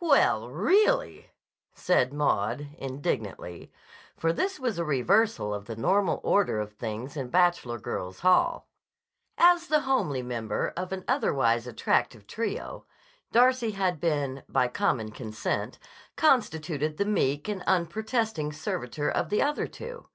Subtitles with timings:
[0.00, 1.28] "Well, really!"
[1.74, 3.70] said Maud indignantly,
[4.16, 8.66] for this was a reversal of the normal order of things in Bachelor Girls' Hall.
[9.36, 12.86] As the homely member of an otherwise attractive trio,
[13.30, 15.78] Darcy had been, by common consent,
[16.16, 20.08] constituted the meek and unprotesting servitor of the other two.